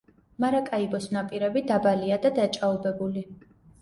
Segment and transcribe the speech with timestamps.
[0.43, 3.29] მარაკაიბოს ნაპირები დაბალია და დაჭაობებული.